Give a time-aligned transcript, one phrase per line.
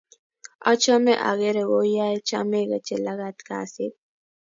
[0.71, 3.93] Achome akere kouyo chamei Jelagat kasit